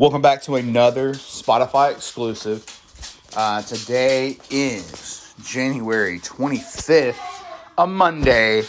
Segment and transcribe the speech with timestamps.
[0.00, 2.64] Welcome back to another Spotify exclusive.
[3.36, 7.18] Uh, today is January 25th,
[7.76, 8.62] a Monday,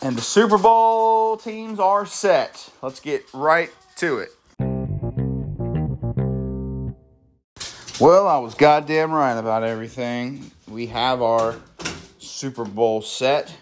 [0.00, 2.70] and the Super Bowl teams are set.
[2.82, 4.28] Let's get right to it.
[7.98, 10.52] Well, I was goddamn right about everything.
[10.68, 11.56] We have our
[12.20, 13.52] Super Bowl set,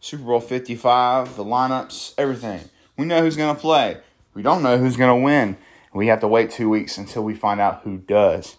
[0.00, 2.70] Super Bowl 55, the lineups, everything.
[2.96, 3.98] We know who's going to play.
[4.32, 5.58] We don't know who's going to win.
[5.92, 8.56] We have to wait two weeks until we find out who does.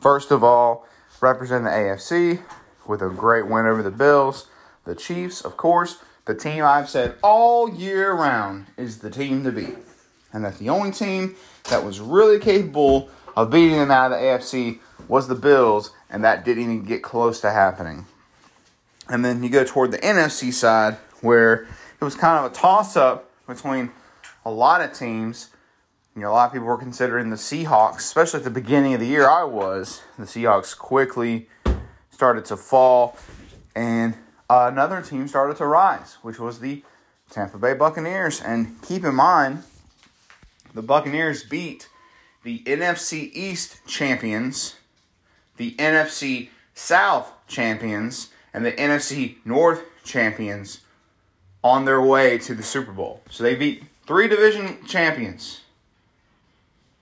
[0.00, 0.86] First of all,
[1.20, 2.42] represent the AFC
[2.86, 4.48] with a great win over the Bills.
[4.84, 9.52] The Chiefs, of course, the team I've said all year round is the team to
[9.52, 9.76] beat.
[10.32, 11.36] And that the only team
[11.70, 16.24] that was really capable of beating them out of the AFC was the Bills, and
[16.24, 18.06] that didn't even get close to happening.
[19.08, 21.68] And then you go toward the NFC side, where
[22.00, 23.90] it was kind of a toss up between
[24.44, 25.50] a lot of teams.
[26.16, 29.00] You know, a lot of people were considering the Seahawks, especially at the beginning of
[29.00, 29.28] the year.
[29.28, 30.00] I was.
[30.18, 31.46] The Seahawks quickly
[32.10, 33.18] started to fall,
[33.74, 34.16] and
[34.48, 36.82] another team started to rise, which was the
[37.28, 38.40] Tampa Bay Buccaneers.
[38.40, 39.64] And keep in mind,
[40.72, 41.90] the Buccaneers beat
[42.44, 44.76] the NFC East champions,
[45.58, 50.80] the NFC South champions, and the NFC North champions
[51.62, 53.20] on their way to the Super Bowl.
[53.28, 55.60] So they beat three division champions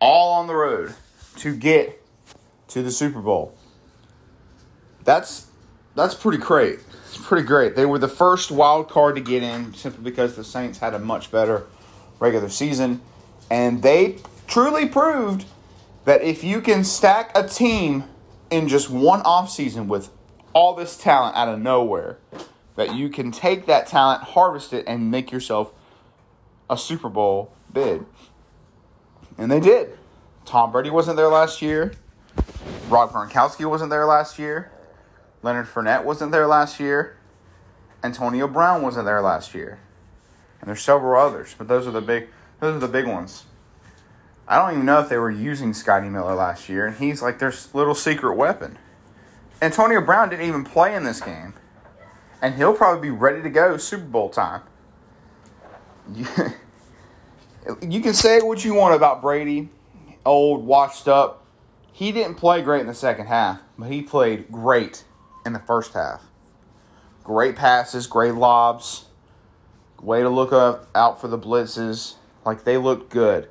[0.04, 0.94] all on the road
[1.36, 2.04] to get
[2.68, 3.56] to the Super Bowl.
[5.02, 5.46] That's
[5.94, 6.80] that's pretty great.
[7.06, 7.74] It's pretty great.
[7.74, 10.98] They were the first wild card to get in simply because the Saints had a
[10.98, 11.64] much better
[12.18, 13.00] regular season
[13.50, 15.46] and they truly proved
[16.04, 18.04] that if you can stack a team
[18.50, 20.10] in just one offseason with
[20.52, 22.18] all this talent out of nowhere,
[22.76, 25.72] that you can take that talent, harvest it, and make yourself
[26.68, 28.04] a Super Bowl bid.
[29.38, 29.96] And they did.
[30.44, 31.92] Tom Brady wasn't there last year.
[32.88, 34.70] Rob Gronkowski wasn't there last year.
[35.42, 37.16] Leonard Fournette wasn't there last year.
[38.02, 39.78] Antonio Brown wasn't there last year.
[40.60, 42.28] And there's several others, but those are the big
[42.60, 43.44] those are the big ones.
[44.46, 47.38] I don't even know if they were using Scotty Miller last year, and he's like
[47.38, 48.78] their little secret weapon.
[49.60, 51.54] Antonio Brown didn't even play in this game,
[52.42, 54.62] and he'll probably be ready to go Super Bowl time.
[57.82, 59.70] You, can say what you want about Brady,
[60.26, 61.46] old, washed up.
[61.92, 65.04] He didn't play great in the second half, but he played great
[65.46, 66.22] in the first half.
[67.22, 69.06] Great passes, great lobs,
[70.02, 72.14] way to look up, out for the blitzes.
[72.44, 73.48] Like they looked good.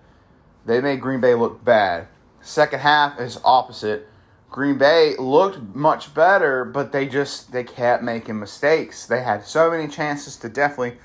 [0.66, 2.08] They made Green Bay look bad.
[2.42, 4.08] Second half is opposite.
[4.52, 9.08] Green Bay looked much better, but they just they kept making mistakes.
[9.08, 11.00] They had so many chances to definitely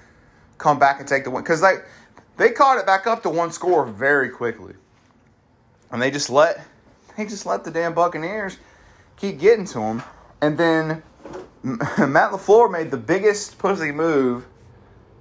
[0.59, 1.77] come back and take the win because they
[2.39, 4.75] they caught it back up to one score very quickly,
[5.91, 6.65] and they just let
[7.17, 8.59] they just let the damn Buccaneers
[9.17, 10.03] keep getting to them,
[10.41, 11.03] and then
[11.63, 14.47] Matt LaFleur made the biggest pussy move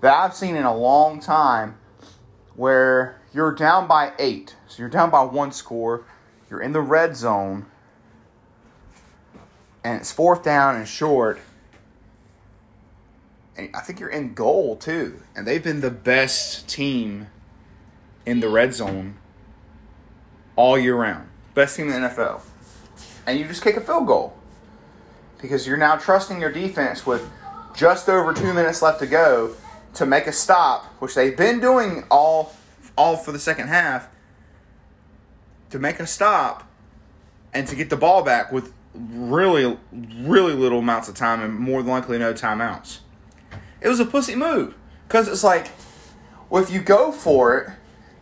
[0.02, 1.78] that I've seen in a long time,
[2.56, 6.06] where you're down by eight, so you're down by one score,
[6.50, 7.66] you're in the red zone,
[9.84, 11.40] and it's fourth down and short
[13.58, 15.22] and I think you're in goal too.
[15.36, 17.28] And they've been the best team
[18.26, 19.18] in the red zone
[20.56, 21.30] all year round.
[21.54, 22.42] Best team in the NFL.
[23.26, 24.38] And you just kick a field goal.
[25.42, 27.30] Because you're now trusting your defense with
[27.76, 29.56] just over two minutes left to go
[29.94, 32.54] to make a stop, which they've been doing all
[32.98, 34.08] all for the second half,
[35.70, 36.68] to make a stop
[37.54, 41.84] and to get the ball back with really, really little amounts of time and more
[41.84, 43.00] than likely no timeouts.
[43.82, 44.76] It was a pussy move.
[45.08, 45.72] Because it's like,
[46.50, 47.70] well, if you go for it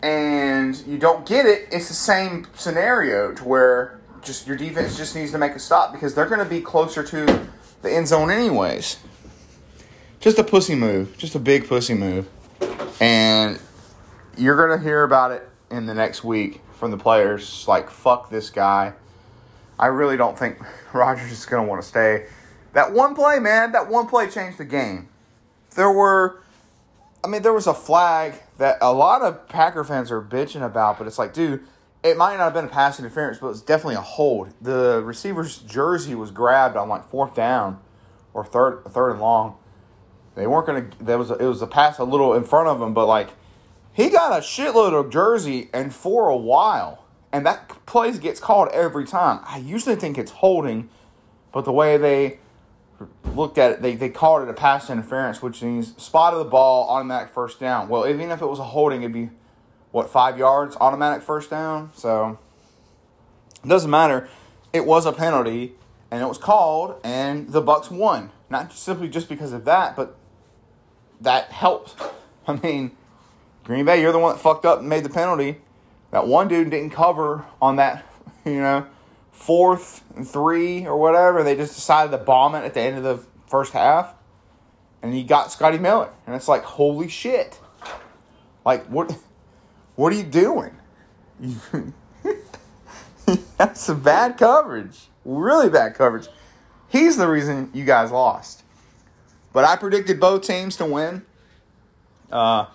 [0.03, 5.15] and you don't get it, it's the same scenario to where just your defense just
[5.15, 7.47] needs to make a stop because they're going to be closer to
[7.81, 8.97] the end zone anyways.
[10.19, 11.17] Just a pussy move.
[11.17, 12.27] Just a big pussy move.
[12.99, 13.59] And
[14.37, 17.67] you're going to hear about it in the next week from the players.
[17.67, 18.93] Like, fuck this guy.
[19.79, 20.57] I really don't think
[20.93, 22.27] Rodgers is going to want to stay.
[22.73, 25.09] That one play, man, that one play changed the game
[25.75, 26.41] there were,
[27.23, 30.97] I mean, there was a flag that a lot of Packer fans are bitching about,
[30.97, 31.65] but it's like, dude,
[32.03, 34.53] it might not have been a pass interference, but it was definitely a hold.
[34.61, 37.79] The receiver's jersey was grabbed on like fourth down
[38.33, 39.57] or third third and long.
[40.35, 40.87] They weren't gonna.
[40.99, 43.29] There was a, it was a pass a little in front of him, but like
[43.91, 48.69] he got a shitload of jersey and for a while, and that plays gets called
[48.69, 49.39] every time.
[49.45, 50.89] I usually think it's holding,
[51.51, 52.39] but the way they
[53.35, 56.45] looked at it, they, they called it a pass interference, which means spot of the
[56.45, 57.89] ball, automatic first down.
[57.89, 59.29] Well, even if it was a holding, it'd be
[59.91, 61.91] what five yards, automatic first down.
[61.95, 62.37] So
[63.63, 64.27] it doesn't matter.
[64.73, 65.75] It was a penalty,
[66.11, 68.31] and it was called, and the Bucks won.
[68.49, 70.15] Not simply just because of that, but
[71.21, 71.95] that helped.
[72.47, 72.95] I mean,
[73.63, 75.57] Green Bay, you're the one that fucked up and made the penalty.
[76.11, 78.05] That one dude didn't cover on that,
[78.45, 78.85] you know,
[79.35, 81.43] fourth and three or whatever.
[81.43, 84.13] They just decided to bomb it at the end of the first half.
[85.01, 86.09] And he got Scotty Miller.
[86.25, 87.59] And it's like, holy shit.
[88.65, 89.15] Like, what
[89.95, 90.75] what are you doing?
[93.57, 95.07] That's some bad coverage.
[95.23, 96.27] Really bad coverage.
[96.87, 98.63] He's the reason you guys lost.
[99.53, 101.25] But I predicted both teams to win.
[102.31, 102.67] Uh,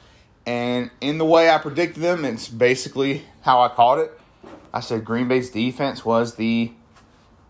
[0.46, 4.19] and in the way I predicted them, it's basically how I called it.
[4.72, 6.72] I said Green Bay's defense was the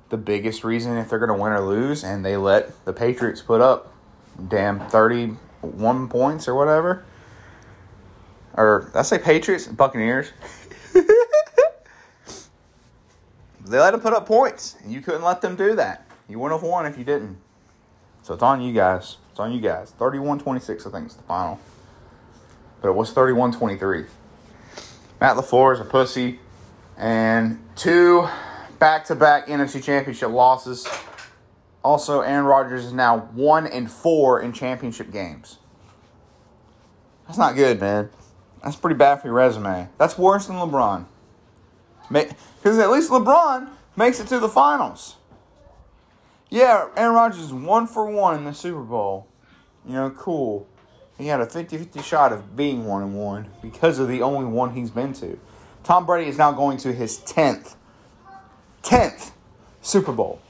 [0.09, 3.41] the biggest reason if they're going to win or lose, and they let the Patriots
[3.41, 3.95] put up
[4.49, 7.05] damn 31 points or whatever.
[8.55, 9.69] Or I say Patriots?
[9.69, 10.33] Buccaneers.
[13.65, 16.07] they let them put up points, and you couldn't let them do that.
[16.29, 17.39] You wouldn't have won if you didn't.
[18.23, 19.17] So it's on you guys.
[19.31, 19.93] It's on you guys.
[19.93, 21.61] 31 26, I think, is the final.
[22.81, 24.07] But it was 31 23.
[25.21, 26.41] Matt LaFleur is a pussy.
[27.01, 28.29] And two
[28.79, 30.87] back to back NFC championship losses.
[31.83, 35.57] Also, Aaron Rodgers is now one and four in championship games.
[37.27, 38.11] That's not good, man.
[38.63, 39.89] That's pretty bad for your resume.
[39.97, 41.07] That's worse than LeBron.
[42.11, 45.17] Because at least LeBron makes it to the finals.
[46.51, 49.27] Yeah, Aaron Rodgers is one for one in the Super Bowl.
[49.87, 50.69] You know, cool.
[51.17, 54.45] He had a 50 50 shot of being one and one because of the only
[54.45, 55.39] one he's been to.
[55.85, 57.75] Tom Brady is now going to his 10th,
[58.83, 59.33] 10th
[59.83, 60.41] Super Bowl.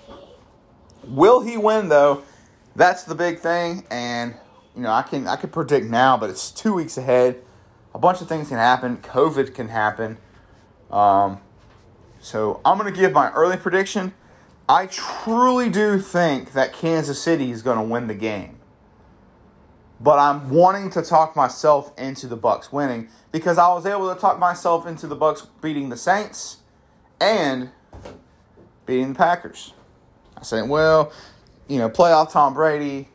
[1.04, 2.22] Will he win though?
[2.76, 4.34] That's the big thing, and
[4.76, 7.42] you know I can I can predict now, but it's two weeks ahead.
[7.94, 8.98] A bunch of things can happen.
[8.98, 10.18] COVID can happen.
[10.90, 11.40] Um,
[12.20, 14.14] so I'm gonna give my early prediction.
[14.70, 18.59] I truly do think that Kansas City is going to win the game.
[20.00, 24.19] But I'm wanting to talk myself into the Bucks winning because I was able to
[24.19, 26.58] talk myself into the Bucks beating the Saints
[27.20, 27.70] and
[28.87, 29.75] beating the Packers.
[30.38, 31.12] I said, well,
[31.69, 33.08] you know, playoff Tom Brady,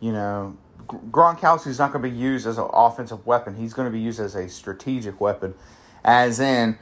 [0.00, 3.54] you know, Gronkowski's not going to be used as an offensive weapon.
[3.56, 5.54] He's going to be used as a strategic weapon,
[6.02, 6.78] as in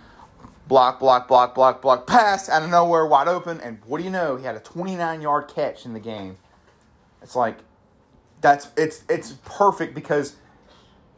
[0.69, 4.11] block, block, block, block, block, pass out of nowhere, wide open, and what do you
[4.11, 4.37] know?
[4.37, 6.37] He had a 29 yard catch in the game.
[7.23, 7.59] It's like
[8.41, 10.37] that's it's it's perfect because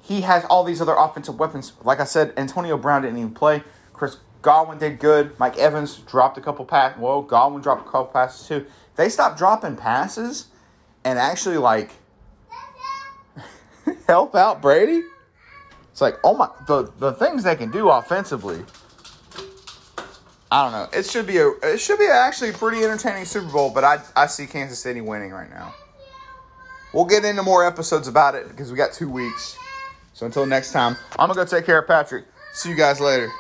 [0.03, 1.73] he has all these other offensive weapons.
[1.83, 3.63] Like I said, Antonio Brown didn't even play.
[3.93, 5.39] Chris Godwin did good.
[5.39, 7.01] Mike Evans dropped a couple passes.
[7.01, 8.67] Well, Godwin dropped a couple passes too.
[8.97, 10.47] They stopped dropping passes
[11.05, 11.91] and actually like
[14.07, 15.03] help out Brady.
[15.91, 18.65] It's like, oh my, the the things they can do offensively.
[20.51, 20.99] I don't know.
[20.99, 24.27] It should be a it should be actually pretty entertaining Super Bowl, but I I
[24.27, 25.75] see Kansas City winning right now.
[26.93, 29.57] We'll get into more episodes about it because we got two weeks.
[30.15, 32.25] So until next time, I'm gonna go take care of Patrick.
[32.53, 33.31] See you guys later.